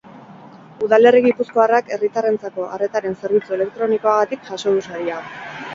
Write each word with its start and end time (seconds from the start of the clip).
Udalerri 0.87 1.21
gipuzkoarrak 1.25 1.91
herritarrentzako 1.97 2.67
arretaren 2.79 3.19
zerbitzu 3.21 3.57
elektronikoagatik 3.61 4.51
jaso 4.53 4.77
du 4.79 4.87
saria. 4.91 5.25